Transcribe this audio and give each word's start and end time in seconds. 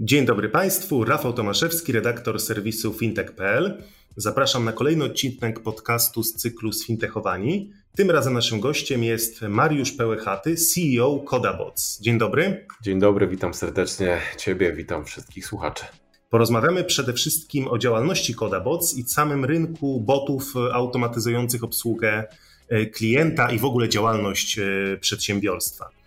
Dzień 0.00 0.26
dobry 0.26 0.48
Państwu, 0.48 1.04
Rafał 1.04 1.32
Tomaszewski, 1.32 1.92
redaktor 1.92 2.40
serwisu 2.40 2.92
fintech.pl. 2.92 3.82
Zapraszam 4.16 4.64
na 4.64 4.72
kolejny 4.72 5.04
odcinek 5.04 5.60
podcastu 5.60 6.22
z 6.22 6.34
cyklu 6.34 6.72
Sfintechowani. 6.72 7.72
Tym 7.96 8.10
razem 8.10 8.34
naszym 8.34 8.60
gościem 8.60 9.04
jest 9.04 9.42
Mariusz 9.42 9.92
Pełechaty, 9.92 10.56
CEO 10.56 11.18
Kodabots. 11.18 12.00
Dzień 12.00 12.18
dobry. 12.18 12.66
Dzień 12.82 13.00
dobry, 13.00 13.28
witam 13.28 13.54
serdecznie 13.54 14.20
Ciebie, 14.36 14.72
witam 14.72 15.04
wszystkich 15.04 15.46
słuchaczy. 15.46 15.84
Porozmawiamy 16.30 16.84
przede 16.84 17.12
wszystkim 17.12 17.68
o 17.68 17.78
działalności 17.78 18.34
Kodabots 18.34 18.96
i 18.96 19.02
samym 19.02 19.44
rynku 19.44 20.00
botów 20.00 20.54
automatyzujących 20.72 21.64
obsługę 21.64 22.24
e, 22.68 22.86
klienta 22.86 23.50
i 23.50 23.58
w 23.58 23.64
ogóle 23.64 23.88
działalność 23.88 24.58
e, 24.58 24.62
przedsiębiorstwa. 25.00 25.97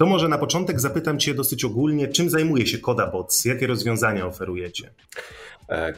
To 0.00 0.06
może 0.06 0.28
na 0.28 0.38
początek 0.38 0.80
zapytam 0.80 1.18
Cię 1.18 1.34
dosyć 1.34 1.64
ogólnie, 1.64 2.08
czym 2.08 2.30
zajmuje 2.30 2.66
się 2.66 2.78
Kodabots, 2.78 3.44
jakie 3.44 3.66
rozwiązania 3.66 4.26
oferujecie? 4.26 4.90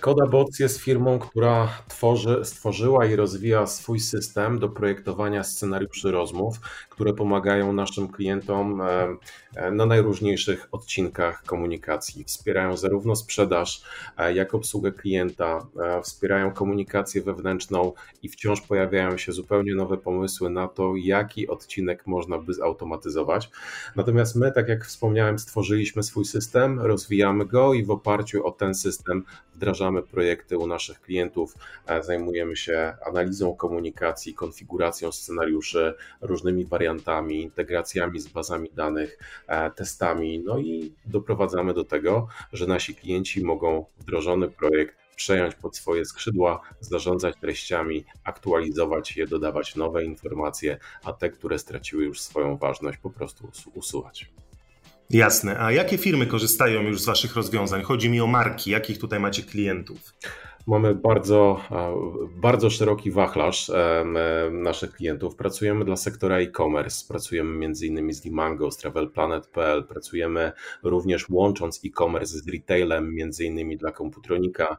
Kodabots 0.01 0.59
jest 0.59 0.81
firmą, 0.81 1.19
która 1.19 1.69
tworzy, 1.89 2.41
stworzyła 2.45 3.07
i 3.07 3.17
rozwija 3.17 3.67
swój 3.67 4.01
system 4.01 4.59
do 4.59 4.69
projektowania 4.69 5.45
scenariuszy 5.45 6.11
rozmów, 6.11 6.61
które 6.91 7.15
pomagają 7.15 7.73
naszym 7.73 8.09
klientom 8.09 8.81
e, 8.81 9.17
e, 9.55 9.71
na 9.71 9.87
najróżniejszych 9.87 10.69
odcinkach 10.73 11.43
komunikacji. 11.43 12.25
Wspierają 12.25 12.77
zarówno 12.77 13.17
sprzedaż, 13.17 13.83
e, 14.17 14.35
jak 14.35 14.55
obsługę 14.55 14.93
klienta, 14.93 15.67
wspierają 16.03 16.53
komunikację 16.53 17.23
wewnętrzną 17.23 17.93
i 18.23 18.29
wciąż 18.29 18.61
pojawiają 18.61 19.17
się 19.19 19.33
zupełnie 19.33 19.75
nowe 19.75 19.97
pomysły 19.97 20.51
na 20.51 20.69
to, 20.69 20.93
jaki 20.97 21.49
odcinek 21.49 22.07
można 22.07 22.39
by 22.39 22.55
zautomatyzować. 22.55 23.51
Natomiast 23.97 24.37
my, 24.37 24.53
tak 24.53 24.69
jak 24.69 24.85
wspomniałem, 24.85 25.39
stworzyliśmy 25.39 26.03
swój 26.03 26.25
system, 26.25 26.81
rozwijamy 26.81 27.47
go 27.47 27.75
i 27.75 27.85
w 27.85 27.91
oparciu 27.91 28.47
o 28.47 28.51
ten 28.51 28.75
system 28.75 29.25
wdrażamy 29.63 30.03
projekty 30.03 30.59
u 30.59 30.67
naszych 30.67 31.01
klientów, 31.01 31.55
zajmujemy 32.01 32.57
się 32.57 32.97
analizą 33.07 33.57
komunikacji, 33.57 34.35
konfiguracją 34.35 35.13
scenariuszy, 35.13 35.95
różnymi 36.21 36.65
wariantami 36.65 36.83
wariantami, 36.93 37.43
integracjami 37.43 38.21
z 38.21 38.29
bazami 38.29 38.71
danych, 38.75 39.19
e, 39.47 39.71
testami, 39.71 40.39
no 40.45 40.59
i 40.59 40.93
doprowadzamy 41.07 41.75
do 41.75 41.85
tego, 41.85 42.29
że 42.53 42.67
nasi 42.67 42.95
klienci 42.95 43.45
mogą 43.45 43.87
wdrożony 43.99 44.49
projekt 44.49 44.97
przejąć 45.17 45.55
pod 45.55 45.77
swoje 45.77 46.05
skrzydła, 46.05 46.61
zarządzać 46.81 47.37
treściami, 47.37 48.05
aktualizować 48.25 49.17
je, 49.17 49.27
dodawać 49.27 49.77
nowe 49.77 50.05
informacje, 50.05 50.79
a 51.05 51.13
te, 51.13 51.31
które 51.31 51.59
straciły 51.59 52.05
już 52.05 52.21
swoją 52.21 52.57
ważność, 52.57 52.99
po 52.99 53.11
prostu 53.11 53.51
usuwać. 53.75 54.31
Jasne. 55.13 55.61
A 55.61 55.73
jakie 55.73 55.99
firmy 55.99 56.27
korzystają 56.27 56.83
już 56.83 57.01
z 57.01 57.07
Waszych 57.07 57.37
rozwiązań? 57.37 57.83
Chodzi 57.83 58.11
mi 58.11 58.21
o 58.21 58.27
marki. 58.27 58.71
Jakich 58.71 58.99
tutaj 58.99 59.21
macie 59.21 59.43
klientów? 59.43 60.15
Mamy 60.67 60.95
bardzo, 60.95 61.61
bardzo 62.37 62.71
szeroki 62.71 63.11
wachlarz 63.11 63.71
naszych 64.51 64.93
klientów. 64.93 65.37
Pracujemy 65.37 65.85
dla 65.85 65.97
sektora 65.97 66.39
e-commerce, 66.39 67.05
pracujemy 67.09 67.67
m.in. 67.67 68.15
z 68.15 68.25
Limango, 68.25 68.71
z 68.71 68.77
TravelPlanet.pl, 68.77 69.85
pracujemy 69.85 70.53
również 70.83 71.29
łącząc 71.29 71.81
e-commerce 71.85 72.39
z 72.39 72.49
retailem, 72.49 73.17
m.in. 73.21 73.79
dla 73.79 73.93
Komputronika, 73.93 74.77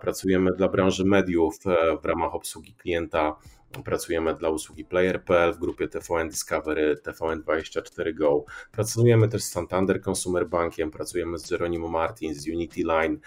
pracujemy 0.00 0.50
dla 0.52 0.68
branży 0.68 1.04
mediów 1.04 1.54
e, 1.66 1.98
w 2.02 2.04
ramach 2.04 2.34
obsługi 2.34 2.74
klienta 2.74 3.36
Pracujemy 3.84 4.34
dla 4.34 4.50
usługi 4.50 4.84
Player.pl 4.84 5.52
w 5.52 5.58
grupie 5.58 5.88
TVN 5.88 6.28
Discovery, 6.28 6.96
TVN24 7.06 8.14
Go. 8.14 8.44
Pracujemy 8.72 9.28
też 9.28 9.42
z 9.42 9.50
Santander 9.50 10.00
Consumer 10.08 10.48
Bankiem, 10.48 10.90
pracujemy 10.90 11.38
z 11.38 11.50
Jeronimo 11.50 11.88
Martin, 11.88 12.34
z 12.34 12.48
Unity 12.48 12.80
Line, 12.80 13.18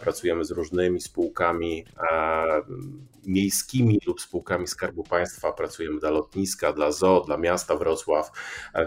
pracujemy 0.00 0.44
z 0.44 0.50
różnymi 0.50 1.00
spółkami 1.00 1.84
miejskimi 3.26 4.00
lub 4.06 4.20
spółkami 4.20 4.66
Skarbu 4.66 5.02
Państwa, 5.02 5.52
pracujemy 5.52 6.00
dla 6.00 6.10
lotniska, 6.10 6.72
dla 6.72 6.92
ZOO, 6.92 7.20
dla 7.20 7.36
miasta 7.36 7.76
Wrocław, 7.76 8.30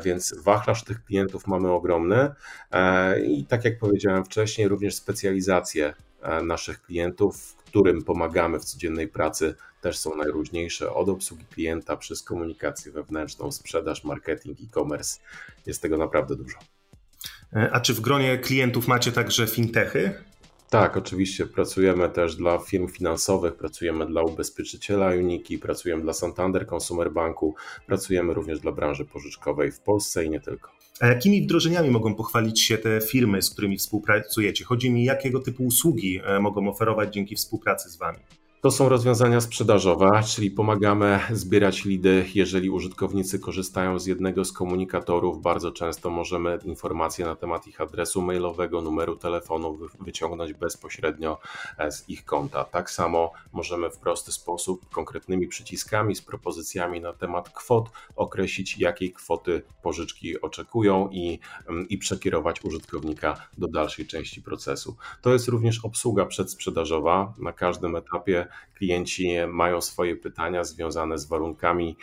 więc 0.04 0.36
wachlarz 0.44 0.84
tych 0.84 1.04
klientów 1.04 1.48
mamy 1.48 1.72
ogromny. 1.72 2.32
I 3.28 3.46
tak 3.46 3.66
jak 3.66 3.80
powiedziałem 3.80 4.26
wcześniej, 4.26 4.68
również 4.68 4.96
specjalizacje 4.96 5.94
naszych 6.44 6.82
klientów, 6.82 7.56
którym 7.66 8.04
pomagamy 8.04 8.60
w 8.60 8.66
codziennej 8.66 9.08
pracy, 9.08 9.56
też 9.88 9.98
są 9.98 10.16
najróżniejsze, 10.16 10.94
od 10.94 11.10
obsługi 11.10 11.46
klienta 11.46 11.98
przez 11.98 12.24
komunikację 12.24 12.92
wewnętrzną, 12.92 13.52
sprzedaż, 13.52 14.04
marketing, 14.04 14.58
e-commerce. 14.60 15.20
Jest 15.66 15.82
tego 15.82 15.98
naprawdę 15.98 16.36
dużo. 16.36 16.58
E, 17.54 17.70
a 17.72 17.80
czy 17.80 17.94
w 17.94 18.02
gronie 18.02 18.38
klientów 18.38 18.88
macie 18.88 19.12
także 19.12 19.48
fintechy? 19.48 20.14
Tak, 20.70 20.98
oczywiście. 20.98 21.46
Pracujemy 21.46 22.10
też 22.10 22.36
dla 22.36 22.58
firm 22.58 22.88
finansowych, 22.88 23.56
pracujemy 23.56 24.06
dla 24.06 24.22
ubezpieczyciela 24.22 25.08
Uniki, 25.08 25.58
pracujemy 25.58 26.02
dla 26.02 26.14
Santander 26.14 26.68
Consumer 26.74 27.12
Banku, 27.12 27.56
pracujemy 27.86 28.34
również 28.34 28.60
dla 28.60 28.72
branży 28.72 29.06
pożyczkowej 29.06 29.72
w 29.72 29.80
Polsce 29.80 30.26
i 30.26 30.30
nie 30.30 30.40
tylko. 30.40 30.72
A 31.00 31.08
jakimi 31.08 31.42
wdrożeniami 31.42 31.90
mogą 31.90 32.16
pochwalić 32.16 32.62
się 32.62 32.78
te 32.78 33.02
firmy, 33.02 33.42
z 33.42 33.50
którymi 33.50 33.78
współpracujecie? 33.78 34.66
Chodzi 34.66 34.92
mi, 34.92 35.04
jakiego 35.04 35.40
typu 35.40 35.64
usługi 35.64 36.22
e, 36.26 36.40
mogą 36.40 36.70
oferować 36.70 37.14
dzięki 37.14 37.36
współpracy 37.36 37.90
z 37.90 37.98
Wami? 37.98 38.20
To 38.68 38.72
są 38.72 38.90
rozwiązania 38.90 39.42
sprzedażowe, 39.42 40.22
czyli 40.28 40.52
pomagamy 40.52 41.20
zbierać 41.32 41.86
lidy. 41.86 42.26
Jeżeli 42.36 42.70
użytkownicy 42.70 43.40
korzystają 43.40 44.00
z 44.00 44.06
jednego 44.06 44.46
z 44.46 44.52
komunikatorów, 44.52 45.42
bardzo 45.42 45.72
często 45.72 46.10
możemy 46.10 46.60
informacje 46.66 47.26
na 47.26 47.36
temat 47.36 47.68
ich 47.68 47.82
adresu 47.82 48.22
mailowego, 48.22 48.82
numeru 48.82 49.16
telefonu 49.16 49.78
wyciągnąć 50.00 50.54
bezpośrednio 50.54 51.38
e, 51.78 51.92
z 51.92 52.10
ich 52.10 52.26
konta. 52.26 52.64
Tak 52.64 52.92
samo 52.92 53.32
możemy 53.54 53.90
w 53.90 53.98
prosty 53.98 54.32
sposób, 54.32 54.90
konkretnymi 54.90 55.48
przyciskami, 55.48 56.16
z 56.16 56.22
propozycjami 56.22 57.02
na 57.02 57.14
temat 57.14 57.50
kwot 57.50 57.90
określić, 58.16 58.78
jakiej 58.78 59.12
kwoty 59.12 59.62
pożyczki 59.82 60.42
oczekują 60.42 61.10
i, 61.12 61.40
mm, 61.70 61.90
i 61.90 61.98
przekierować 61.98 62.64
użytkownika 62.64 63.36
do 63.58 63.68
dalszej 63.68 64.08
części 64.08 64.42
procesu. 64.42 64.96
To 65.22 65.34
jest 65.34 65.48
również 65.48 65.86
obsługa 65.86 66.26
przedsprzedażowa. 66.26 67.34
Na 67.38 67.54
każdym 67.54 67.96
etapie 67.96 68.48
klienci 68.78 69.32
mają 69.48 69.82
swoje 69.82 70.16
pytania 70.16 70.64
związane 70.64 71.18
z 71.18 71.26
warunkami, 71.26 71.98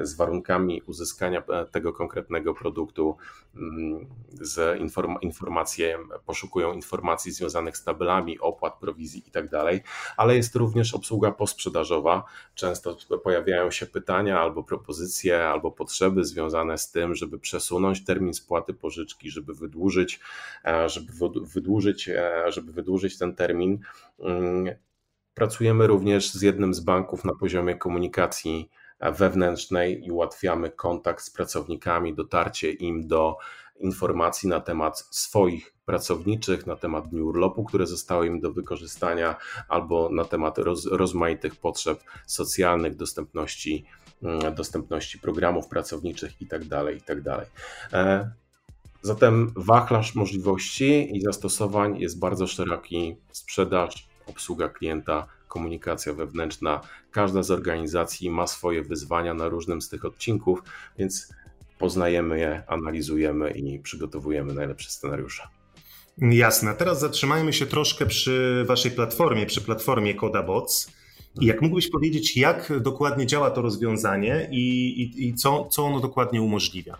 z 0.00 0.16
warunkami 0.16 0.82
uzyskania 0.82 1.42
e, 1.48 1.66
tego 1.66 1.92
konkretnego 1.92 2.54
produktu, 2.54 3.16
mm, 3.56 4.06
z 4.32 4.80
inform 4.80 5.16
informacje, 5.20 5.98
poszukują 6.26 6.72
informacji 6.72 7.32
związanych 7.32 7.76
z 7.76 7.84
tabelami, 7.84 8.38
opłat, 8.38 8.78
prowizji 8.78 9.22
itd., 9.26 9.48
tak 9.50 9.84
ale 10.16 10.36
jest 10.36 10.56
również 10.56 10.94
obsługa 10.94 11.32
posprzedażowa. 11.32 12.24
Często 12.54 12.96
pojawiają 13.24 13.70
się 13.70 13.86
pytania 13.86 14.40
albo 14.40 14.64
propozycje, 14.64 15.48
albo 15.48 15.70
potrzeby 15.70 16.24
związane 16.24 16.78
z 16.78 16.90
tym, 16.90 17.14
żeby 17.14 17.38
przesunąć 17.38 18.04
termin 18.04 18.34
spłaty 18.34 18.74
pożyczki, 18.74 19.30
żeby 19.30 19.54
wydłużyć, 19.54 20.20
e, 20.64 20.88
żeby 20.88 21.12
wydłużyć, 21.54 22.08
e, 22.08 22.44
żeby 22.48 22.72
wydłużyć 22.72 23.18
ten 23.18 23.34
termin 23.34 23.78
mm, 24.20 24.74
Pracujemy 25.34 25.86
również 25.86 26.32
z 26.32 26.42
jednym 26.42 26.74
z 26.74 26.80
banków 26.80 27.24
na 27.24 27.34
poziomie 27.34 27.74
komunikacji 27.74 28.70
wewnętrznej 29.00 30.06
i 30.06 30.10
ułatwiamy 30.10 30.70
kontakt 30.70 31.24
z 31.24 31.30
pracownikami, 31.30 32.14
dotarcie 32.14 32.72
im 32.72 33.06
do 33.06 33.36
informacji 33.80 34.48
na 34.48 34.60
temat 34.60 35.06
swoich 35.10 35.74
pracowniczych, 35.86 36.66
na 36.66 36.76
temat 36.76 37.08
dni 37.08 37.22
urlopu, 37.22 37.64
które 37.64 37.86
zostały 37.86 38.26
im 38.26 38.40
do 38.40 38.52
wykorzystania, 38.52 39.36
albo 39.68 40.08
na 40.12 40.24
temat 40.24 40.58
roz, 40.58 40.86
rozmaitych 40.86 41.56
potrzeb 41.56 42.00
socjalnych, 42.26 42.96
dostępności, 42.96 43.84
mm, 44.22 44.54
dostępności 44.54 45.18
programów 45.18 45.68
pracowniczych 45.68 46.40
itd. 46.40 46.68
Tak 46.68 46.94
itd. 46.94 47.22
Tak 47.36 47.46
e, 47.92 48.30
zatem 49.02 49.52
wachlarz 49.56 50.14
możliwości 50.14 51.16
i 51.16 51.20
zastosowań 51.20 51.98
jest 51.98 52.18
bardzo 52.18 52.46
szeroki. 52.46 53.16
Sprzedaż, 53.32 54.09
obsługa 54.30 54.68
klienta, 54.68 55.26
komunikacja 55.48 56.12
wewnętrzna. 56.12 56.80
Każda 57.10 57.42
z 57.42 57.50
organizacji 57.50 58.30
ma 58.30 58.46
swoje 58.46 58.82
wyzwania 58.82 59.34
na 59.34 59.48
różnym 59.48 59.82
z 59.82 59.88
tych 59.88 60.04
odcinków, 60.04 60.62
więc 60.98 61.34
poznajemy 61.78 62.38
je, 62.38 62.62
analizujemy 62.66 63.50
i 63.50 63.78
przygotowujemy 63.78 64.54
najlepsze 64.54 64.90
scenariusze. 64.90 65.48
Jasne. 66.18 66.74
Teraz 66.74 67.00
zatrzymajmy 67.00 67.52
się 67.52 67.66
troszkę 67.66 68.06
przy 68.06 68.64
Waszej 68.68 68.90
platformie, 68.90 69.46
przy 69.46 69.60
platformie 69.60 70.14
CodaBots. 70.14 70.92
I 71.40 71.46
jak 71.46 71.62
mógłbyś 71.62 71.90
powiedzieć, 71.90 72.36
jak 72.36 72.72
dokładnie 72.80 73.26
działa 73.26 73.50
to 73.50 73.62
rozwiązanie 73.62 74.48
i, 74.50 74.88
i, 75.02 75.28
i 75.28 75.34
co, 75.34 75.64
co 75.64 75.84
ono 75.84 76.00
dokładnie 76.00 76.42
umożliwia? 76.42 76.98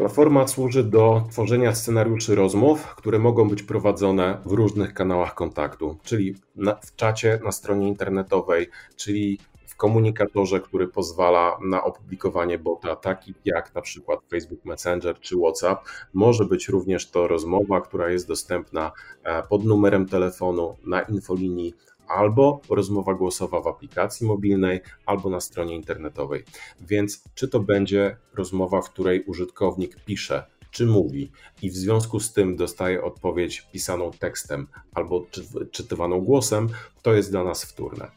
Platforma 0.00 0.48
służy 0.48 0.84
do 0.84 1.22
tworzenia 1.30 1.74
scenariuszy 1.74 2.34
rozmów, 2.34 2.94
które 2.94 3.18
mogą 3.18 3.48
być 3.48 3.62
prowadzone 3.62 4.38
w 4.46 4.52
różnych 4.52 4.94
kanałach 4.94 5.34
kontaktu, 5.34 5.96
czyli 6.02 6.34
na, 6.56 6.74
w 6.74 6.96
czacie 6.96 7.40
na 7.44 7.52
stronie 7.52 7.88
internetowej, 7.88 8.68
czyli 8.96 9.38
w 9.66 9.76
komunikatorze, 9.76 10.60
który 10.60 10.88
pozwala 10.88 11.58
na 11.64 11.84
opublikowanie 11.84 12.58
bota, 12.58 12.96
taki 12.96 13.34
jak 13.44 13.74
na 13.74 13.80
przykład 13.80 14.20
Facebook 14.30 14.64
Messenger 14.64 15.20
czy 15.20 15.36
WhatsApp. 15.36 15.88
Może 16.12 16.44
być 16.44 16.68
również 16.68 17.10
to 17.10 17.28
rozmowa, 17.28 17.80
która 17.80 18.10
jest 18.10 18.28
dostępna 18.28 18.92
e, 19.24 19.42
pod 19.42 19.64
numerem 19.64 20.06
telefonu 20.06 20.76
na 20.86 21.00
infolinii 21.00 21.74
albo 22.10 22.60
rozmowa 22.70 23.14
głosowa 23.14 23.60
w 23.60 23.66
aplikacji 23.66 24.26
mobilnej, 24.26 24.80
albo 25.06 25.30
na 25.30 25.40
stronie 25.40 25.74
internetowej. 25.74 26.44
Więc 26.80 27.24
czy 27.34 27.48
to 27.48 27.60
będzie 27.60 28.16
rozmowa, 28.34 28.82
w 28.82 28.90
której 28.90 29.24
użytkownik 29.24 30.04
pisze, 30.04 30.46
czy 30.70 30.86
mówi 30.86 31.32
i 31.62 31.70
w 31.70 31.76
związku 31.76 32.20
z 32.20 32.32
tym 32.32 32.56
dostaje 32.56 33.04
odpowiedź 33.04 33.68
pisaną 33.72 34.10
tekstem 34.10 34.66
albo 34.94 35.26
czytywaną 35.72 36.20
głosem, 36.20 36.68
to 37.02 37.14
jest 37.14 37.30
dla 37.30 37.44
nas 37.44 37.64
wtórne. 37.64 38.10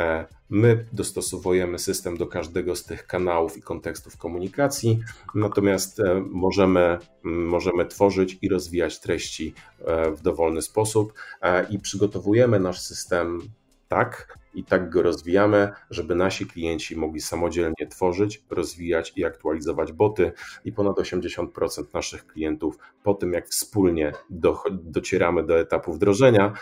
E, 0.00 0.26
my 0.50 0.84
dostosowujemy 0.92 1.78
system 1.78 2.16
do 2.16 2.26
każdego 2.26 2.76
z 2.76 2.84
tych 2.84 3.06
kanałów 3.06 3.56
i 3.56 3.62
kontekstów 3.62 4.16
komunikacji, 4.16 5.00
natomiast 5.34 6.00
e, 6.00 6.24
możemy, 6.30 6.98
możemy 7.22 7.86
tworzyć 7.86 8.38
i 8.42 8.48
rozwijać 8.48 9.00
treści 9.00 9.54
e, 9.84 10.10
w 10.10 10.22
dowolny 10.22 10.62
sposób 10.62 11.12
i 11.70 11.78
przygotowujemy 11.78 12.60
nasz 12.60 12.80
system 12.80 13.40
tak 13.90 14.38
i 14.54 14.64
tak 14.64 14.90
go 14.90 15.02
rozwijamy, 15.02 15.72
żeby 15.90 16.14
nasi 16.14 16.46
klienci 16.46 16.96
mogli 16.96 17.20
samodzielnie 17.20 17.86
tworzyć, 17.90 18.44
rozwijać 18.50 19.12
i 19.16 19.24
aktualizować 19.24 19.92
boty. 19.92 20.32
I 20.64 20.72
ponad 20.72 20.96
80% 20.96 21.84
naszych 21.94 22.26
klientów 22.26 22.78
po 23.02 23.14
tym, 23.14 23.32
jak 23.32 23.48
wspólnie 23.48 24.12
do, 24.30 24.62
docieramy 24.72 25.46
do 25.46 25.60
etapu 25.60 25.92
wdrożenia, 25.92 26.52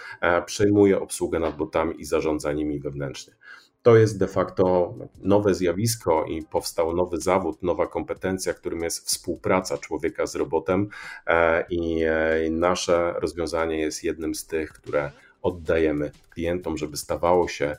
przejmuje 0.46 1.00
obsługę 1.00 1.38
nad 1.38 1.56
botami 1.56 2.00
i 2.00 2.04
zarządza 2.04 2.52
nimi 2.52 2.80
wewnętrznie 2.80 3.34
to 3.82 3.96
jest 3.96 4.18
de 4.18 4.28
facto 4.28 4.94
nowe 5.18 5.54
zjawisko 5.54 6.24
i 6.24 6.42
powstał 6.42 6.96
nowy 6.96 7.20
zawód, 7.20 7.62
nowa 7.62 7.86
kompetencja, 7.86 8.54
którym 8.54 8.80
jest 8.80 9.06
współpraca 9.06 9.78
człowieka 9.78 10.26
z 10.26 10.34
robotem 10.34 10.88
e, 11.26 11.66
i 11.70 12.02
e, 12.04 12.50
nasze 12.50 13.14
rozwiązanie 13.18 13.80
jest 13.80 14.04
jednym 14.04 14.34
z 14.34 14.46
tych, 14.46 14.72
które 14.72 15.10
oddajemy 15.42 16.10
klientom, 16.30 16.78
żeby 16.78 16.96
stawało 16.96 17.48
się 17.48 17.76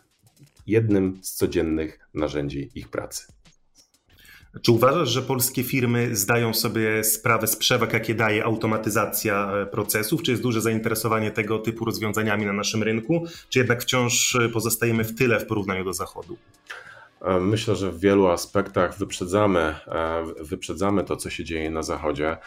jednym 0.68 1.20
z 1.22 1.34
codziennych 1.34 2.00
narzędzi 2.14 2.70
ich 2.76 2.90
pracy. 2.90 3.24
Czy 4.62 4.72
uważasz, 4.72 5.10
że 5.10 5.22
polskie 5.22 5.64
firmy 5.64 6.16
zdają 6.16 6.54
sobie 6.54 7.04
sprawę 7.04 7.48
z 7.48 7.56
przewag, 7.56 7.94
jakie 7.94 8.16
daje 8.16 8.44
automatyzacja 8.44 9.52
e, 9.52 9.66
procesów? 9.66 10.24
Czy 10.24 10.32
jest 10.32 10.44
duże 10.44 10.62
zainteresowanie 10.62 11.32
tego 11.32 11.60
typu 11.60 11.86
rozwiązaniami 11.86 12.46
na 12.46 12.54
naszym 12.54 12.84
rynku? 12.84 13.26
Czy 13.50 13.60
jednak 13.60 13.82
wciąż 13.82 14.36
e, 14.36 14.50
pozostajemy 14.50 15.04
w 15.04 15.16
tyle 15.16 15.40
w 15.40 15.46
porównaniu 15.46 15.84
do 15.84 15.94
Zachodu? 15.94 16.38
E, 17.22 17.40
myślę, 17.40 17.76
że 17.76 17.92
w 17.92 18.00
wielu 18.00 18.28
aspektach 18.28 18.98
wyprzedzamy, 18.98 19.76
wyprzedzamy 20.40 21.04
to, 21.04 21.16
co 21.16 21.30
się 21.30 21.44
dzieje 21.44 21.72
na 21.72 21.84
Zachodzie. 21.84 22.38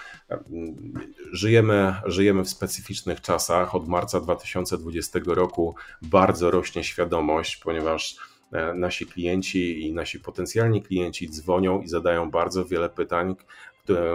Żyjemy, 1.33 1.95
żyjemy 2.05 2.45
w 2.45 2.49
specyficznych 2.49 3.21
czasach. 3.21 3.75
Od 3.75 3.89
marca 3.89 4.21
2020 4.21 5.19
roku 5.27 5.75
bardzo 6.03 6.51
rośnie 6.51 6.85
świadomość, 6.85 7.57
ponieważ 7.57 8.17
E, 8.53 8.75
nasi 8.75 9.07
klienci 9.07 9.87
i 9.87 9.93
nasi 9.93 10.21
potencjalni 10.21 10.83
klienci 10.83 11.31
dzwonią 11.31 11.83
i 11.83 11.89
zadają 11.89 12.31
bardzo 12.31 12.65
wiele 12.65 12.89
pytań, 12.89 13.37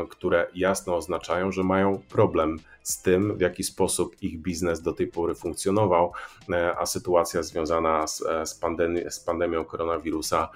które 0.10 0.48
jasno 0.56 0.96
oznaczają, 0.96 1.52
że 1.52 1.64
mają 1.64 2.02
problem 2.10 2.60
z 2.84 3.02
tym, 3.02 3.38
w 3.38 3.42
jaki 3.42 3.64
sposób 3.64 4.16
ich 4.22 4.42
biznes 4.42 4.82
do 4.82 4.94
tej 4.94 5.08
pory 5.08 5.36
funkcjonował, 5.36 6.12
e, 6.50 6.78
a 6.78 6.86
sytuacja 6.86 7.44
związana 7.44 8.08
z, 8.08 8.22
e, 8.22 8.46
z, 8.46 8.56
pandemi 8.56 9.02
z 9.10 9.20
pandemią 9.20 9.66
koronawirusa 9.66 10.50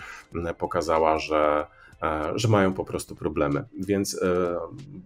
pokazała, 0.58 1.20
że 1.20 1.68
E, 2.02 2.32
że 2.36 2.48
mają 2.48 2.74
po 2.74 2.86
prostu 2.86 3.16
problemy. 3.16 3.66
Więc 3.80 4.20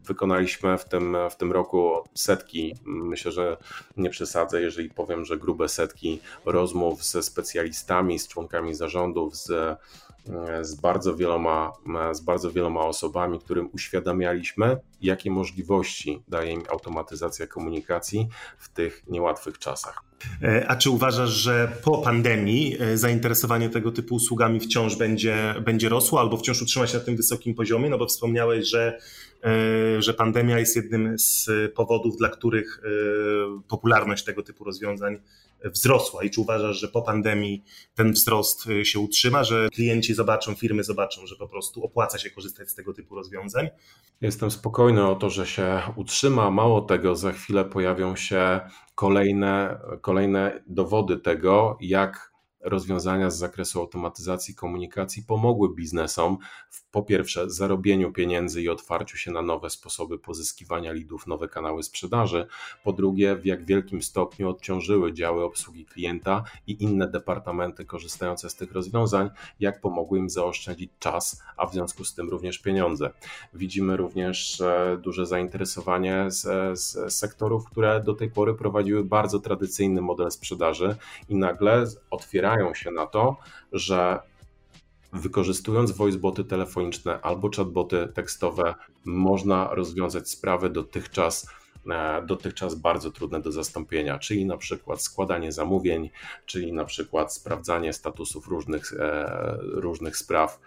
wykonaliśmy 0.05 0.77
w 0.77 0.85
tym, 0.85 1.17
w 1.29 1.35
tym 1.35 1.51
roku 1.51 1.91
setki, 2.13 2.75
myślę, 2.85 3.31
że 3.31 3.57
nie 3.97 4.09
przesadzę, 4.09 4.61
jeżeli 4.61 4.89
powiem, 4.89 5.25
że 5.25 5.37
grube 5.37 5.69
setki 5.69 6.19
rozmów 6.45 7.03
ze 7.03 7.23
specjalistami, 7.23 8.19
z 8.19 8.27
członkami 8.27 8.73
zarządów, 8.73 9.35
z 9.35 9.77
z 10.61 10.75
bardzo 10.75 11.15
wieloma, 11.15 11.71
z 12.11 12.21
bardzo 12.21 12.51
wieloma 12.51 12.85
osobami, 12.85 13.39
którym 13.39 13.69
uświadamialiśmy, 13.73 14.77
jakie 15.01 15.31
możliwości 15.31 16.23
daje 16.27 16.51
im 16.51 16.63
automatyzacja 16.69 17.47
komunikacji 17.47 18.27
w 18.57 18.69
tych 18.69 19.03
niełatwych 19.07 19.59
czasach. 19.59 20.03
E, 20.43 20.67
a 20.67 20.75
czy 20.75 20.89
uważasz, 20.89 21.29
że 21.29 21.71
po 21.83 21.97
pandemii 21.97 22.77
e, 22.79 22.97
zainteresowanie 22.97 23.69
tego 23.69 23.91
typu 23.91 24.15
usługami 24.15 24.59
wciąż 24.59 24.95
będzie, 24.95 25.55
będzie 25.65 25.89
rosło 25.89 26.19
albo 26.19 26.37
wciąż 26.37 26.61
utrzyma 26.61 26.87
się 26.87 26.97
na 26.97 27.03
tym 27.03 27.15
wysokim 27.15 27.55
poziomie? 27.55 27.89
No 27.89 27.97
bo 27.97 28.05
wspomniałeś, 28.05 28.69
że, 28.69 28.97
e, 28.97 29.34
że 29.99 30.13
pandemia 30.13 30.59
jest 30.59 30.75
jednym 30.75 31.19
z 31.19 31.49
powodów, 31.75 32.17
dla 32.17 32.29
których 32.29 32.81
popularność 33.67 34.23
tego 34.23 34.43
typu 34.43 34.63
rozwiązań 34.63 35.19
wzrosła. 35.65 36.23
I 36.23 36.29
czy 36.29 36.41
uważasz, 36.41 36.79
że 36.79 36.87
po 36.87 37.01
pandemii 37.01 37.63
ten 37.95 38.11
wzrost 38.11 38.67
się 38.83 38.99
utrzyma, 38.99 39.43
że 39.43 39.69
klienci 39.69 40.13
zobaczą, 40.13 40.55
firmy 40.55 40.83
zobaczą, 40.83 41.27
że 41.27 41.35
po 41.35 41.47
prostu 41.47 41.83
opłaca 41.83 42.17
się 42.17 42.29
korzystać 42.29 42.69
z 42.69 42.75
tego 42.75 42.93
typu 42.93 43.15
rozwiązań? 43.15 43.69
Jestem 44.21 44.51
spokojny 44.51 45.07
o 45.07 45.15
to, 45.15 45.29
że 45.29 45.47
się 45.47 45.81
utrzyma. 45.95 46.51
Mało 46.51 46.81
tego, 46.81 47.15
za 47.15 47.31
chwilę 47.31 47.65
pojawią 47.65 48.15
się 48.15 48.59
kolejne, 48.95 49.79
kolejne 50.01 50.63
dowody 50.67 51.17
tego, 51.17 51.77
jak 51.81 52.34
rozwiązania 52.65 53.29
z 53.29 53.37
zakresu 53.37 53.79
automatyzacji 53.79 54.55
komunikacji 54.55 55.23
pomogły 55.23 55.75
biznesom 55.75 56.37
w 56.69 56.89
po 56.91 57.03
pierwsze 57.03 57.49
zarobieniu 57.49 58.11
pieniędzy 58.11 58.61
i 58.61 58.69
otwarciu 58.69 59.17
się 59.17 59.31
na 59.31 59.41
nowe 59.41 59.69
sposoby 59.69 60.19
pozyskiwania 60.19 60.91
lidów, 60.91 61.27
nowe 61.27 61.47
kanały 61.47 61.83
sprzedaży, 61.83 62.47
po 62.83 62.93
drugie 62.93 63.35
w 63.35 63.45
jak 63.45 63.65
wielkim 63.65 64.01
stopniu 64.01 64.49
odciążyły 64.49 65.13
działy 65.13 65.43
obsługi 65.43 65.85
klienta 65.85 66.43
i 66.67 66.83
inne 66.83 67.07
departamenty 67.07 67.85
korzystające 67.85 68.49
z 68.49 68.55
tych 68.55 68.71
rozwiązań, 68.71 69.29
jak 69.59 69.81
pomogły 69.81 70.19
im 70.19 70.29
zaoszczędzić 70.29 70.91
czas, 70.99 71.43
a 71.57 71.65
w 71.65 71.73
związku 71.73 72.03
z 72.03 72.13
tym 72.13 72.29
również 72.29 72.59
pieniądze. 72.59 73.09
Widzimy 73.53 73.97
również 73.97 74.63
duże 75.01 75.25
zainteresowanie 75.25 76.25
z, 76.27 76.41
z 76.79 77.13
sektorów, 77.13 77.65
które 77.65 78.01
do 78.03 78.13
tej 78.13 78.31
pory 78.31 78.53
prowadziły 78.53 79.03
bardzo 79.03 79.39
tradycyjny 79.39 80.01
model 80.01 80.31
sprzedaży 80.31 80.95
i 81.29 81.35
nagle 81.35 81.85
otwierają 82.09 82.54
się 82.73 82.91
na 82.91 83.07
to, 83.07 83.37
że 83.71 84.19
wykorzystując 85.13 85.91
voiceboty 85.91 86.43
telefoniczne 86.43 87.21
albo 87.21 87.49
chatboty 87.55 88.07
tekstowe, 88.13 88.75
można 89.05 89.69
rozwiązać 89.73 90.29
sprawy 90.29 90.69
dotychczas 90.69 91.47
e, 91.91 92.25
dotychczas 92.25 92.75
bardzo 92.75 93.11
trudne 93.11 93.41
do 93.41 93.51
zastąpienia, 93.51 94.19
czyli 94.19 94.45
na 94.45 94.57
przykład 94.57 95.01
składanie 95.01 95.51
zamówień, 95.51 96.09
czyli 96.45 96.73
na 96.73 96.85
przykład 96.85 97.33
sprawdzanie 97.33 97.93
statusów 97.93 98.47
różnych, 98.47 98.93
e, 98.93 99.57
różnych 99.61 100.17
spraw 100.17 100.59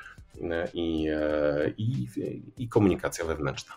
e, 0.42 0.68
i, 0.74 1.06
i, 1.78 2.06
i 2.58 2.68
komunikacja 2.68 3.24
wewnętrzna. 3.24 3.74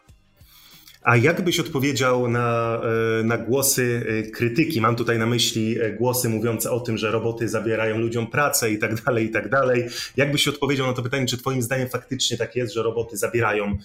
A 1.04 1.18
jak 1.18 1.42
byś 1.42 1.60
odpowiedział 1.60 2.28
na, 2.28 2.82
e, 3.20 3.24
na 3.24 3.38
głosy 3.38 4.06
e, 4.08 4.32
krytyki? 4.32 4.82
Mam 4.82 4.96
tutaj 4.96 5.20
na 5.20 5.26
myśli 5.26 5.82
e, 5.82 5.92
głosy 5.92 6.30
mówiące 6.30 6.72
o 6.72 6.80
tym, 6.80 6.98
że 6.98 7.12
roboty 7.12 7.50
zabierają 7.50 7.98
ludziom 7.98 8.28
pracę 8.28 8.72
i 8.72 8.80
tak 8.80 9.04
dalej, 9.04 9.26
i 9.26 9.30
tak 9.30 9.50
dalej. 9.50 9.88
Jak 10.18 10.32
byś 10.32 10.48
odpowiedział 10.48 10.88
na 10.88 10.94
to 10.94 11.04
pytanie, 11.04 11.26
czy 11.26 11.38
twoim 11.38 11.62
zdaniem 11.62 11.90
faktycznie 11.90 12.38
tak 12.38 12.56
jest, 12.56 12.74
że 12.74 12.84
roboty 12.84 13.18
zabierają 13.18 13.78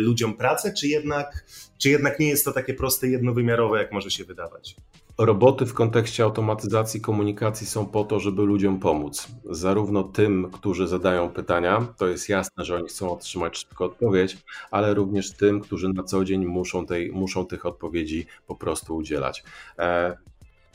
ludziom 0.00 0.34
pracę, 0.34 0.72
czy 0.78 0.88
jednak, 0.88 1.44
czy 1.78 1.90
jednak 1.90 2.20
nie 2.20 2.28
jest 2.28 2.44
to 2.44 2.52
takie 2.52 2.74
proste, 2.74 3.08
jednowymiarowe, 3.08 3.78
jak 3.78 3.92
może 3.92 4.10
się 4.10 4.24
wydawać? 4.24 4.76
Roboty 5.18 5.66
w 5.66 5.74
kontekście 5.74 6.24
automatyzacji 6.24 7.00
komunikacji 7.00 7.66
są 7.66 7.86
po 7.86 8.04
to, 8.04 8.20
żeby 8.20 8.42
ludziom 8.42 8.80
pomóc. 8.80 9.28
Zarówno 9.50 10.02
tym, 10.02 10.50
którzy 10.52 10.88
zadają 10.88 11.30
pytania, 11.30 11.86
to 11.98 12.06
jest 12.06 12.28
jasne, 12.28 12.64
że 12.64 12.76
oni 12.76 12.88
chcą 12.88 13.12
otrzymać 13.12 13.58
szybko 13.58 13.84
odpowiedź, 13.84 14.36
ale 14.70 14.94
również 14.94 15.32
tym, 15.32 15.60
którzy 15.60 15.88
na 15.88 16.02
co 16.02 16.24
dzień 16.24 16.46
muszą, 16.46 16.86
tej, 16.86 17.12
muszą 17.12 17.46
tych 17.46 17.66
odpowiedzi 17.66 18.26
po 18.46 18.54
prostu 18.54 18.96
udzielać. 18.96 19.44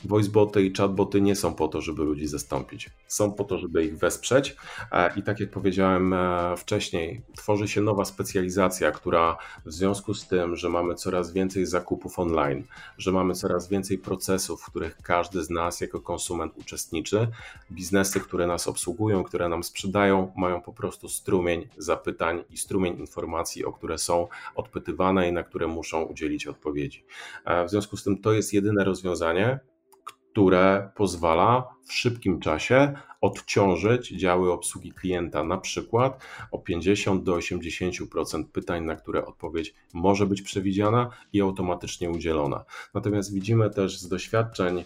E, 0.04 0.08
voiceboty 0.08 0.62
i 0.62 0.72
chatboty 0.72 1.20
nie 1.20 1.36
są 1.36 1.54
po 1.54 1.68
to, 1.68 1.80
żeby 1.80 2.04
ludzi 2.04 2.26
zastąpić. 2.26 2.90
Są 3.06 3.32
po 3.32 3.44
to, 3.44 3.58
żeby 3.58 3.84
ich 3.84 3.98
wesprzeć 3.98 4.56
i 5.16 5.22
tak 5.22 5.40
jak 5.40 5.50
powiedziałem 5.50 6.14
wcześniej, 6.56 7.22
tworzy 7.36 7.68
się 7.68 7.80
nowa 7.80 8.04
specjalizacja, 8.04 8.92
która 8.92 9.36
w 9.66 9.72
związku 9.72 10.14
z 10.14 10.28
tym, 10.28 10.56
że 10.56 10.68
mamy 10.68 10.94
coraz 10.94 11.32
więcej 11.32 11.66
zakupów 11.66 12.18
online, 12.18 12.64
że 12.98 13.12
mamy 13.12 13.34
coraz 13.34 13.68
więcej 13.68 13.98
procesów, 13.98 14.62
w 14.62 14.70
których 14.70 14.96
każdy 15.02 15.44
z 15.44 15.50
nas 15.50 15.80
jako 15.80 16.00
konsument 16.00 16.52
uczestniczy, 16.56 17.28
biznesy, 17.72 18.20
które 18.20 18.46
nas 18.46 18.68
obsługują, 18.68 19.24
które 19.24 19.48
nam 19.48 19.62
sprzedają, 19.62 20.32
mają 20.36 20.60
po 20.60 20.72
prostu 20.72 21.08
strumień 21.08 21.68
zapytań 21.78 22.44
i 22.50 22.56
strumień 22.56 22.98
informacji, 22.98 23.64
o 23.64 23.72
które 23.72 23.98
są 23.98 24.28
odpytywane 24.54 25.28
i 25.28 25.32
na 25.32 25.42
które 25.42 25.66
muszą 25.66 26.02
udzielić 26.02 26.46
odpowiedzi. 26.46 27.04
W 27.66 27.70
związku 27.70 27.96
z 27.96 28.04
tym 28.04 28.18
to 28.18 28.32
jest 28.32 28.52
jedyne 28.52 28.84
rozwiązanie, 28.84 29.60
które 30.32 30.90
pozwala 30.94 31.74
w 31.84 31.92
szybkim 31.92 32.40
czasie 32.40 32.92
odciążyć 33.20 34.08
działy 34.08 34.52
obsługi 34.52 34.92
klienta, 34.92 35.44
na 35.44 35.58
przykład 35.58 36.24
o 36.50 36.58
50 36.58 37.24
do 37.24 37.36
80% 37.36 38.44
pytań, 38.44 38.84
na 38.84 38.96
które 38.96 39.26
odpowiedź 39.26 39.74
może 39.94 40.26
być 40.26 40.42
przewidziana 40.42 41.10
i 41.32 41.40
automatycznie 41.40 42.10
udzielona. 42.10 42.64
Natomiast 42.94 43.34
widzimy 43.34 43.70
też 43.70 43.98
z 43.98 44.08
doświadczeń 44.08 44.84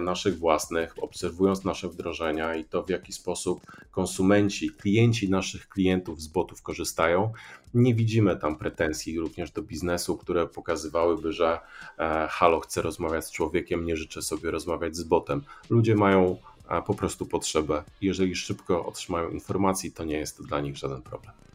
naszych 0.00 0.38
własnych, 0.38 0.94
obserwując 1.02 1.64
nasze 1.64 1.88
wdrożenia 1.88 2.54
i 2.54 2.64
to, 2.64 2.82
w 2.82 2.90
jaki 2.90 3.12
sposób 3.12 3.60
konsumenci, 3.90 4.70
klienci 4.70 5.30
naszych 5.30 5.68
klientów 5.68 6.22
z 6.22 6.26
botów 6.26 6.62
korzystają, 6.62 7.32
nie 7.74 7.94
widzimy 7.94 8.36
tam 8.36 8.56
pretensji 8.56 9.18
również 9.18 9.50
do 9.50 9.62
biznesu, 9.62 10.16
które 10.16 10.46
pokazywałyby, 10.46 11.32
że 11.32 11.60
e, 11.98 12.28
halo, 12.30 12.60
chcę 12.60 12.82
rozmawiać 12.82 13.26
z 13.26 13.30
człowiekiem, 13.30 13.84
nie 13.84 13.96
życzę 13.96 14.22
sobie 14.22 14.50
rozmawiać 14.50 14.96
z 14.96 15.02
botem. 15.02 15.42
Ludzie 15.70 15.94
mają 15.94 16.36
e, 16.68 16.82
po 16.82 16.94
prostu 16.94 17.26
potrzebę. 17.26 17.84
Jeżeli 18.00 18.36
szybko 18.36 18.86
otrzymają 18.86 19.30
informacji, 19.30 19.92
to 19.92 20.04
nie 20.04 20.18
jest 20.18 20.36
to 20.36 20.42
dla 20.42 20.60
nich 20.60 20.76
żaden 20.76 21.02
problem. 21.02 21.47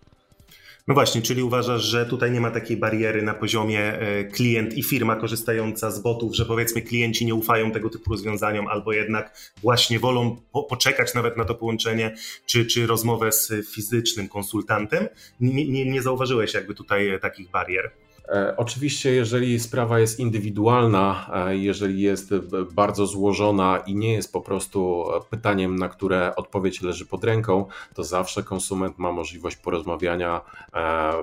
No 0.88 0.94
właśnie, 0.94 1.22
czyli 1.22 1.44
uważasz, 1.44 1.84
że 1.84 2.06
tutaj 2.06 2.32
nie 2.32 2.42
ma 2.42 2.52
takiej 2.52 2.78
bariery 2.78 3.22
na 3.22 3.34
poziomie 3.34 3.80
e, 3.80 4.24
klient 4.24 4.74
i 4.74 4.84
firma 4.84 5.16
korzystająca 5.16 5.92
z 5.92 6.00
botów, 6.00 6.36
że 6.36 6.46
powiedzmy 6.46 6.82
klienci 6.82 7.26
nie 7.26 7.36
ufają 7.36 7.72
tego 7.72 7.90
typu 7.90 8.12
rozwiązaniom 8.12 8.68
albo 8.68 8.94
jednak 8.94 9.54
właśnie 9.62 10.00
wolą 10.00 10.38
po 10.52 10.64
poczekać 10.64 11.14
nawet 11.14 11.38
na 11.38 11.46
to 11.46 11.56
połączenie 11.56 12.16
czy, 12.46 12.66
czy 12.66 12.88
rozmowę 12.88 13.32
z 13.32 13.52
fizycznym 13.76 14.30
konsultantem? 14.30 15.08
Nie, 15.40 15.70
nie, 15.70 15.86
nie 15.86 16.02
zauważyłeś 16.02 16.54
jakby 16.54 16.76
tutaj 16.76 17.20
takich 17.22 17.52
barier? 17.52 17.92
E, 18.28 18.58
oczywiście, 18.58 19.14
jeżeli 19.14 19.60
sprawa 19.60 20.00
jest 20.00 20.20
indywidualna, 20.20 21.30
e, 21.34 21.58
jeżeli 21.58 22.02
jest 22.02 22.34
bardzo 22.72 23.08
złożona 23.08 23.78
i 23.78 23.96
nie 23.96 24.14
jest 24.14 24.34
po 24.34 24.42
prostu 24.42 25.06
pytaniem, 25.30 25.76
na 25.76 25.90
które 25.90 26.36
odpowiedź 26.36 26.82
leży 26.82 27.06
pod 27.06 27.24
ręką, 27.24 27.66
to 27.94 28.04
zawsze 28.04 28.44
konsument 28.44 28.98
ma 28.98 29.12
możliwość 29.12 29.58
porozmawiania, 29.58 30.42
e, 30.74 31.14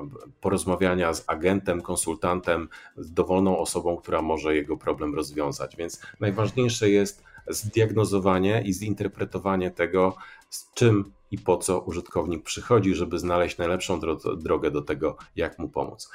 porozmawiania 0.41 1.15
z 1.15 1.25
agentem, 1.27 1.83
konsultantem, 1.83 2.69
z 2.97 3.13
dowolną 3.13 3.59
osobą, 3.59 3.97
która 3.97 4.23
może 4.23 4.57
jego 4.57 4.77
problem 4.77 5.15
rozwiązać. 5.15 5.77
Więc 5.77 6.01
najważniejsze 6.21 6.91
jest 6.91 7.23
zdiagnozowanie 7.49 8.63
i 8.67 8.73
zinterpretowanie 8.73 9.71
tego, 9.71 10.17
z 10.51 10.75
czym 10.75 11.13
i 11.31 11.39
po 11.39 11.57
co 11.57 11.81
użytkownik 11.81 12.43
przychodzi, 12.43 12.95
żeby 12.95 13.19
znaleźć 13.19 13.59
najlepszą 13.59 14.01
drogę 14.37 14.71
do 14.71 14.83
tego, 14.83 15.17
jak 15.37 15.59
mu 15.59 15.69
pomóc. 15.69 16.11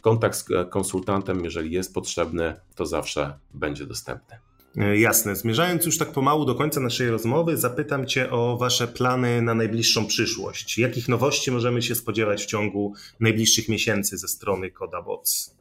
Kontakt 0.00 0.36
z 0.36 0.46
konsultantem, 0.70 1.44
jeżeli 1.44 1.70
jest 1.70 1.94
potrzebny, 1.94 2.54
to 2.74 2.86
zawsze 2.86 3.38
będzie 3.54 3.86
dostępny. 3.86 4.38
E, 4.76 4.98
jasne. 4.98 5.36
Zmierzając 5.36 5.86
już 5.86 5.98
tak 5.98 6.12
pomału 6.12 6.44
do 6.44 6.54
końca 6.54 6.80
naszej 6.80 7.10
rozmowy, 7.10 7.56
zapytam 7.56 8.06
Cię 8.06 8.30
o 8.30 8.56
Wasze 8.56 8.88
plany 8.88 9.42
na 9.42 9.54
najbliższą 9.54 10.06
przyszłość. 10.06 10.78
Jakich 10.78 11.08
nowości 11.08 11.50
możemy 11.50 11.82
się 11.82 11.94
spodziewać 11.94 12.42
w 12.42 12.46
ciągu 12.46 12.92
najbliższych 13.20 13.68
miesięcy 13.68 14.18
ze 14.18 14.28
strony 14.28 14.70
Kodabots? 14.70 15.56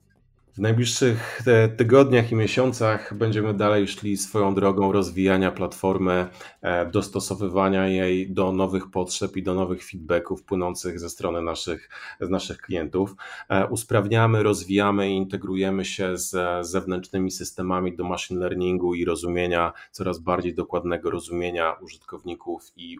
W 0.53 0.59
najbliższych 0.59 1.41
e, 1.47 1.69
tygodniach 1.69 2.31
i 2.31 2.35
miesiącach 2.35 3.13
będziemy 3.13 3.53
dalej 3.53 3.87
szli 3.87 4.17
swoją 4.17 4.55
drogą 4.55 4.91
rozwijania 4.91 5.51
platformy, 5.51 6.27
e, 6.61 6.85
dostosowywania 6.85 7.87
jej 7.87 8.31
do 8.31 8.51
nowych 8.51 8.91
potrzeb 8.91 9.37
i 9.37 9.43
do 9.43 9.53
nowych 9.53 9.83
feedbacków 9.83 10.43
płynących 10.43 10.99
ze 10.99 11.09
strony 11.09 11.41
naszych, 11.41 11.89
z 12.21 12.29
naszych 12.29 12.57
klientów. 12.57 13.15
E, 13.49 13.67
usprawniamy, 13.67 14.43
rozwijamy 14.43 15.09
i 15.09 15.13
integrujemy 15.13 15.85
się 15.85 16.17
z 16.17 16.67
zewnętrznymi 16.67 17.31
systemami 17.31 17.95
do 17.95 18.03
machine 18.03 18.39
learningu 18.39 18.93
i 18.93 19.05
rozumienia, 19.05 19.73
coraz 19.91 20.19
bardziej 20.19 20.55
dokładnego 20.55 21.11
rozumienia 21.11 21.71
użytkowników 21.81 22.71
i 22.75 22.97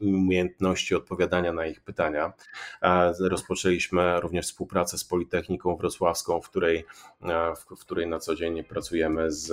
umiejętności 0.00 0.94
odpowiadania 0.94 1.52
na 1.52 1.66
ich 1.66 1.80
pytania. 1.80 2.32
Rozpoczęliśmy 3.20 4.20
również 4.20 4.46
współpracę 4.46 4.98
z 4.98 5.04
Politechniką 5.04 5.76
Wrocławską, 5.76 6.40
w 6.40 6.50
której 6.50 6.69
której, 6.70 6.84
e, 7.22 7.54
w, 7.56 7.80
której 7.80 8.06
na 8.06 8.18
co 8.18 8.34
dzień 8.34 8.64
pracujemy 8.64 9.32
z, 9.32 9.46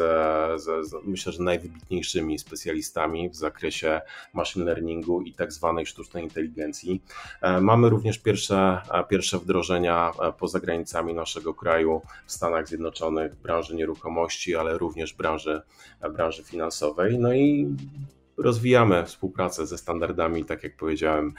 z, 0.62 0.88
z, 0.88 0.94
myślę, 1.04 1.32
że 1.32 1.44
najwybitniejszymi 1.44 2.40
specjalistami 2.40 3.30
w 3.30 3.36
zakresie 3.36 4.02
machine 4.34 4.66
learningu 4.66 5.22
i 5.22 5.34
tak 5.34 5.54
zwanej 5.54 5.86
sztucznej 5.86 6.24
inteligencji. 6.24 7.02
E, 7.42 7.62
mamy 7.62 7.90
również 7.90 8.20
pierwsze, 8.20 8.82
e, 8.92 9.04
pierwsze 9.04 9.38
wdrożenia 9.38 10.12
poza 10.40 10.60
granicami 10.60 11.14
naszego 11.14 11.54
kraju 11.54 12.02
w 12.26 12.32
Stanach 12.32 12.68
Zjednoczonych 12.68 13.36
branży 13.36 13.76
nieruchomości, 13.76 14.56
ale 14.56 14.78
również 14.78 15.14
branży, 15.14 15.62
branży 16.14 16.44
finansowej. 16.44 17.20
No 17.20 17.34
i 17.34 17.76
rozwijamy 18.38 19.06
współpracę 19.06 19.68
ze 19.68 19.78
standardami, 19.78 20.46
tak 20.46 20.64
jak 20.64 20.78
powiedziałem, 20.78 21.34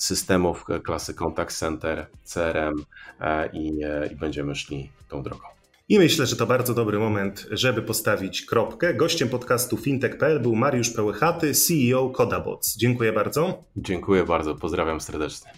systemów 0.00 0.64
klasy 0.84 1.14
Contact 1.14 1.58
Center, 1.58 2.06
CRM 2.24 2.84
e, 3.20 3.50
i, 3.52 3.84
e, 3.84 4.06
i 4.12 4.16
będziemy 4.16 4.54
szli 4.54 4.90
tą 5.08 5.22
drogą. 5.22 5.44
I 5.88 5.98
myślę, 5.98 6.26
że 6.26 6.36
to 6.36 6.46
bardzo 6.46 6.74
dobry 6.74 6.98
moment, 6.98 7.46
żeby 7.50 7.82
postawić 7.82 8.42
kropkę. 8.42 8.94
Gościem 8.94 9.28
podcastu 9.28 9.76
fintech.pl 9.76 10.40
był 10.40 10.56
Mariusz 10.56 10.90
Pełychaty, 10.90 11.54
CEO 11.54 12.10
Kodabots. 12.10 12.76
Dziękuję 12.76 13.12
bardzo. 13.12 13.64
Dziękuję 13.76 14.24
bardzo, 14.24 14.54
pozdrawiam 14.54 15.00
serdecznie. 15.00 15.52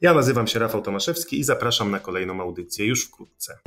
Ja 0.00 0.14
nazywam 0.14 0.46
się 0.46 0.58
Rafał 0.58 0.82
Tomaszewski 0.82 1.38
i 1.38 1.44
zapraszam 1.44 1.90
na 1.90 2.00
kolejną 2.00 2.40
audycję 2.40 2.86
już 2.86 3.06
wkrótce. 3.06 3.58